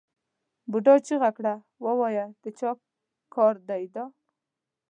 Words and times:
بوډا 0.71 0.95
چیغه 1.07 1.29
کړه 1.37 1.53
ووایه 1.85 2.25
د 2.43 2.45
چا 2.59 2.71
کار 3.35 3.55
دی 3.69 3.83
دا؟ 3.93 4.05